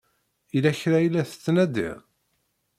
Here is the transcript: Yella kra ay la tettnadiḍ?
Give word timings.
Yella 0.53 0.71
kra 0.79 0.95
ay 0.99 1.07
la 1.09 1.21
tettnadiḍ? 1.29 1.97